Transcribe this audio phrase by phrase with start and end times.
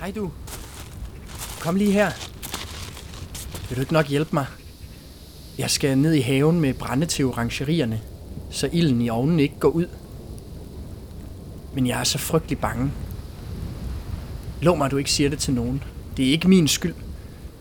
[0.00, 0.30] Hej du.
[1.60, 2.10] Kom lige her.
[3.68, 4.46] Vil du ikke nok hjælpe mig?
[5.58, 8.00] Jeg skal ned i haven med brænde til orangerierne,
[8.50, 9.86] så ilden i ovnen ikke går ud.
[11.74, 12.90] Men jeg er så frygtelig bange.
[14.62, 15.82] Lov mig, at du ikke siger det til nogen.
[16.16, 16.94] Det er ikke min skyld.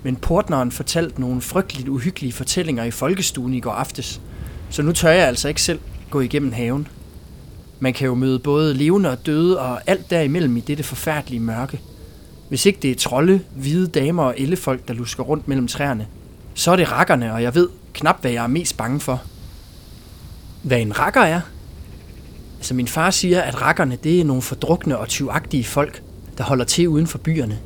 [0.03, 4.21] Men portneren fortalte nogle frygteligt uhyggelige fortællinger i folkestuen i går aftes.
[4.69, 5.79] Så nu tør jeg altså ikke selv
[6.09, 6.87] gå igennem haven.
[7.79, 11.81] Man kan jo møde både levende og døde og alt derimellem i dette forfærdelige mørke.
[12.49, 16.07] Hvis ikke det er trolde, hvide damer og ellefolk, der lusker rundt mellem træerne,
[16.53, 19.21] så er det rakkerne, og jeg ved knap, hvad jeg er mest bange for.
[20.63, 21.41] Hvad en rakker er?
[22.57, 26.01] Altså min far siger, at rakkerne det er nogle fordrukne og tyvagtige folk,
[26.37, 27.59] der holder til uden for byerne.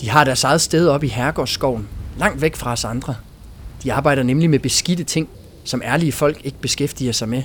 [0.00, 1.88] De har deres eget sted op i Herregårdsskoven,
[2.18, 3.14] langt væk fra os andre.
[3.82, 5.28] De arbejder nemlig med beskidte ting,
[5.64, 7.42] som ærlige folk ikke beskæftiger sig med.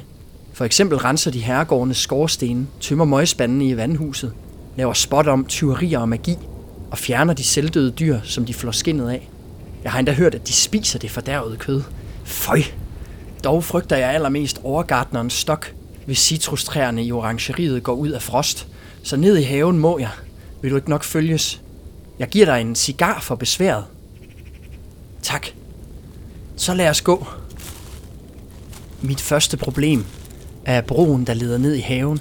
[0.53, 4.33] For eksempel renser de herregårdenes skorstene, tømmer møgspandene i vandhuset,
[4.75, 6.37] laver spot om tyverier og magi,
[6.91, 9.29] og fjerner de selvdøde dyr, som de flår skinnet af.
[9.83, 11.81] Jeg har endda hørt, at de spiser det fordærvede kød.
[12.23, 12.61] Føj!
[13.43, 15.73] Dog frygter jeg allermest overgardnerens stok,
[16.05, 18.67] hvis citrustræerne i orangeriet går ud af frost.
[19.03, 20.09] Så ned i haven må jeg.
[20.61, 21.61] Vil du ikke nok følges?
[22.19, 23.83] Jeg giver dig en cigar for besværet.
[25.21, 25.47] Tak.
[26.55, 27.27] Så lad os gå.
[29.01, 30.05] Mit første problem
[30.65, 32.19] er broen, der leder ned i haven.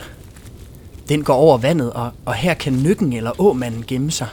[1.09, 4.29] Den går over vandet, og, og her kan nykken eller åmanden gemme sig.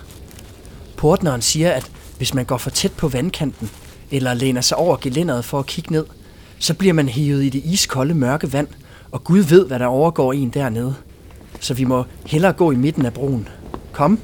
[0.97, 3.69] Portneren siger, at hvis man går for tæt på vandkanten,
[4.11, 6.05] eller læner sig over gelænderet for at kigge ned,
[6.59, 8.67] så bliver man hivet i det iskolde mørke vand,
[9.11, 10.95] og Gud ved, hvad der overgår en dernede.
[11.59, 13.47] Så vi må hellere gå i midten af broen.
[13.91, 14.19] Kom.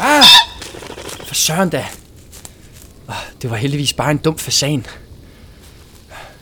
[0.00, 0.24] Ah!
[1.26, 1.86] For søren da.
[3.08, 4.86] Ah, det var heldigvis bare en dum fasan.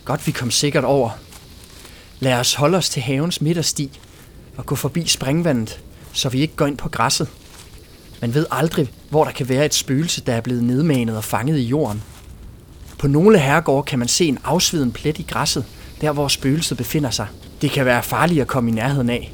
[0.06, 1.10] Godt, vi kom sikkert over.
[2.20, 4.00] Lad os holde os til havens midtersti
[4.56, 5.80] og gå forbi springvandet,
[6.12, 7.28] så vi ikke går ind på græsset.
[8.20, 11.58] Man ved aldrig, hvor der kan være et spøgelse, der er blevet nedmanet og fanget
[11.58, 12.02] i jorden.
[12.98, 15.64] På nogle herregårde kan man se en afsveden plet i græsset,
[16.00, 17.27] der hvor spøgelset befinder sig.
[17.62, 19.33] Det kan være farligt at komme i nærheden af.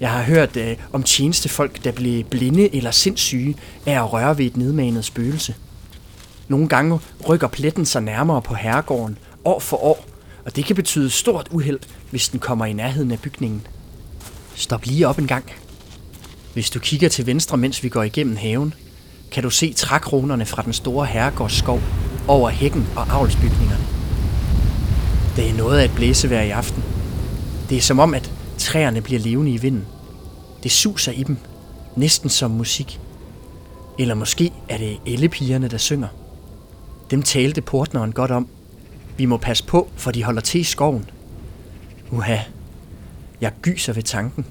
[0.00, 4.46] Jeg har hørt øh, om tjenestefolk, der blev blinde eller sindssyge af at røre ved
[4.46, 5.54] et nedmanet spøgelse.
[6.48, 9.18] Nogle gange rykker pletten sig nærmere på herregården,
[9.48, 10.04] år for år,
[10.44, 11.78] og det kan betyde stort uheld,
[12.10, 13.66] hvis den kommer i nærheden af bygningen.
[14.54, 15.44] Stop lige op en gang.
[16.54, 18.74] Hvis du kigger til venstre, mens vi går igennem haven,
[19.32, 21.80] kan du se trækronerne fra den store herregårdsskov
[22.28, 23.84] over hækken og avlsbygningerne.
[25.36, 26.84] Det er noget af et blæsevejr i aften.
[27.70, 29.86] Det er som om, at træerne bliver levende i vinden.
[30.62, 31.36] Det suser i dem,
[31.96, 33.00] næsten som musik.
[33.98, 36.08] Eller måske er det ellepigerne, der synger.
[37.10, 38.48] Dem talte portneren godt om.
[39.18, 41.10] Vi må passe på, for de holder til i skoven.
[42.10, 42.36] Uha,
[43.40, 44.46] jeg gyser ved tanken,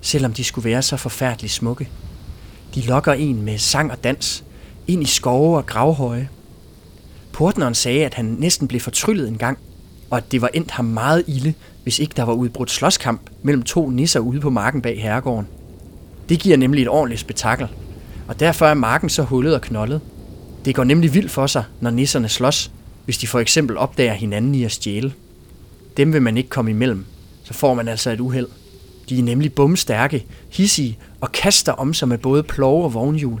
[0.00, 1.88] selvom de skulle være så forfærdeligt smukke.
[2.74, 4.44] De lokker en med sang og dans,
[4.86, 6.28] ind i skove og gravhøje.
[7.32, 9.58] Portneren sagde, at han næsten blev fortryllet en gang,
[10.10, 13.62] og at det var endt ham meget ille, hvis ikke der var udbrudt slåskamp mellem
[13.62, 15.48] to nisser ude på marken bag herregården.
[16.28, 17.68] Det giver nemlig et ordentligt spektakel,
[18.28, 20.00] og derfor er marken så hullet og knoldet.
[20.64, 22.70] Det går nemlig vildt for sig, når nisserne slås,
[23.08, 25.12] hvis de for eksempel opdager hinanden i at stjæle.
[25.96, 27.04] Dem vil man ikke komme imellem,
[27.44, 28.46] så får man altså et uheld.
[29.08, 33.40] De er nemlig bumstærke, hissige og kaster om sig med både plov og vognhjul.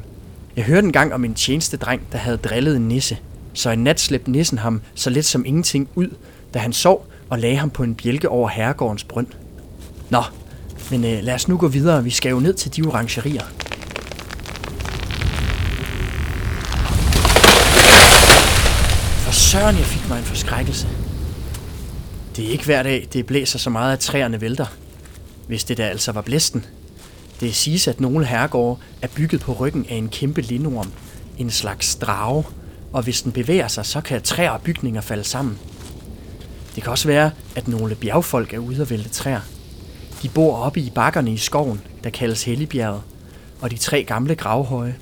[0.56, 3.18] Jeg hørte engang om en tjenestedreng, der havde drillet en nisse,
[3.52, 6.08] så en nat slæbte nissen ham så let som ingenting ud,
[6.54, 9.26] da han sov og lagde ham på en bjælke over herregårdens brønd.
[10.10, 10.22] Nå,
[10.90, 12.04] men øh, lad os nu gå videre.
[12.04, 13.67] Vi skal jo ned til de orangerier.
[19.48, 20.88] Søren, jeg fik mig en forskrækkelse.
[22.36, 24.66] Det er ikke hver dag, det blæser så meget, at træerne vælter.
[25.46, 26.64] Hvis det der altså var blæsten.
[27.40, 30.92] Det siges, at nogle herregårde er bygget på ryggen af en kæmpe lindorm,
[31.38, 32.44] en slags drage,
[32.92, 35.58] og hvis den bevæger sig, så kan træer og bygninger falde sammen.
[36.74, 39.40] Det kan også være, at nogle bjergfolk er ude at vælte træer.
[40.22, 43.02] De bor oppe i bakkerne i skoven, der kaldes Helligbjerget,
[43.60, 44.96] og de tre gamle gravhøje.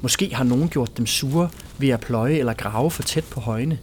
[0.00, 3.78] Måske har nogen gjort dem sure ved at pløje eller grave for tæt på højene.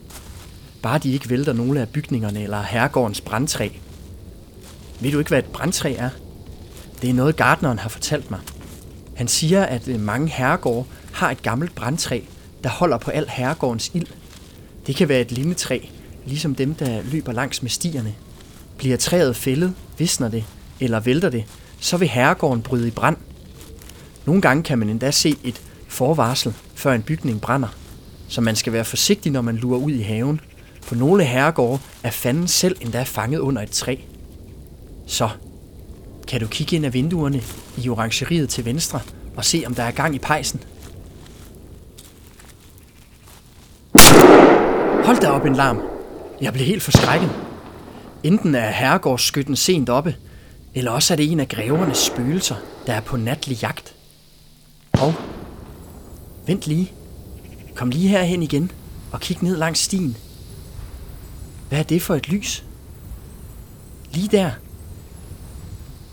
[0.81, 3.69] Bare de ikke vælter nogle af bygningerne eller herregårdens brandtræ.
[4.99, 6.09] Ved du ikke, hvad et brandtræ er?
[7.01, 8.39] Det er noget gardneren har fortalt mig.
[9.15, 12.19] Han siger, at øh, mange herregårde har et gammelt brandtræ,
[12.63, 14.07] der holder på al herregårdens ild.
[14.87, 15.79] Det kan være et lindetræ,
[16.25, 18.15] ligesom dem, der løber langs med stierne.
[18.77, 20.43] Bliver træet fældet, visner det,
[20.79, 21.45] eller vælter det,
[21.79, 23.17] så vil herregården bryde i brand.
[24.25, 27.67] Nogle gange kan man endda se et forvarsel, før en bygning brænder.
[28.31, 30.39] Så man skal være forsigtig, når man lurer ud i haven.
[30.87, 33.95] På nogle herregårde er fanden selv endda fanget under et træ.
[35.07, 35.29] Så,
[36.27, 37.41] Kan du kigge ind ad vinduerne
[37.77, 38.99] i orangeriet til venstre
[39.35, 40.63] og se, om der er gang i pejsen?
[45.05, 45.81] Hold da op en larm.
[46.41, 47.31] Jeg blev helt forskrækket.
[48.23, 50.15] Enten er herregårdsskytten sent oppe,
[50.73, 52.55] eller også er det en af grevernes spøgelser,
[52.87, 53.95] der er på natlig jagt.
[54.93, 55.13] Og
[56.47, 56.91] vent lige.
[57.75, 58.71] Kom lige herhen igen
[59.11, 60.17] og kig ned langs stien.
[61.69, 62.65] Hvad er det for et lys?
[64.11, 64.51] Lige der.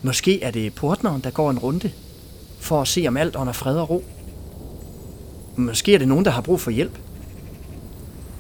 [0.02, 1.92] Måske er det portneren, der går en runde,
[2.60, 4.04] for at se om alt under fred og ro.
[5.56, 6.98] Måske er det nogen, der har brug for hjælp.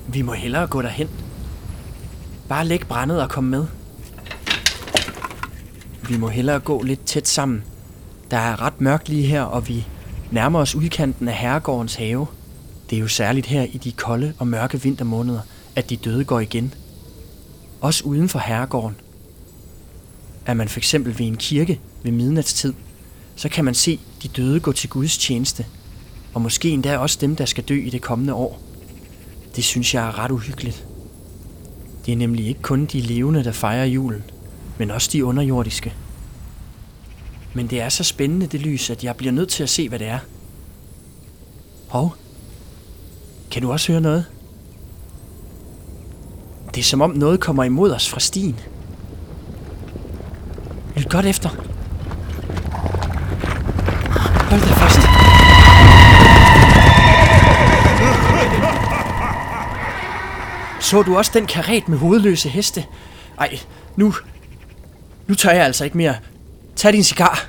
[0.08, 1.08] Vi må hellere gå derhen.
[2.48, 3.66] Bare læg brændet og kom med.
[6.08, 7.64] Vi må hellere gå lidt tæt sammen.
[8.30, 9.86] Der er ret mørkt lige her, og vi
[10.30, 12.26] nærmer os udkanten af herregårdens have.
[12.90, 15.40] Det er jo særligt her i de kolde og mørke vintermåneder,
[15.76, 16.74] at de døde går igen.
[17.80, 18.96] Også uden for herregården.
[20.46, 22.74] Er man for eksempel ved en kirke ved midnatstid,
[23.36, 25.66] så kan man se de døde gå til Guds tjeneste.
[26.34, 28.60] Og måske endda også dem, der skal dø i det kommende år.
[29.56, 30.86] Det synes jeg er ret uhyggeligt.
[32.06, 34.24] Det er nemlig ikke kun de levende, der fejrer julen,
[34.78, 35.94] men også de underjordiske.
[37.54, 39.98] Men det er så spændende, det lys, at jeg bliver nødt til at se, hvad
[39.98, 40.18] det er.
[41.88, 42.16] Hov,
[43.58, 44.24] kan du også høre noget?
[46.74, 48.60] Det er som om noget kommer imod os fra stien.
[50.96, 51.48] Lyt godt efter.
[54.50, 55.00] Hold dig fast.
[60.90, 62.84] Så du også den karet med hovedløse heste?
[63.38, 63.58] Ej,
[63.96, 64.14] nu...
[65.26, 66.14] Nu tør jeg altså ikke mere.
[66.76, 67.46] Tag din cigar.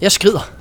[0.00, 0.59] Jeg skrider.